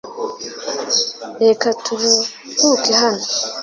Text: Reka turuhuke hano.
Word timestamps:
Reka 1.43 1.67
turuhuke 1.83 2.91
hano. 3.01 3.25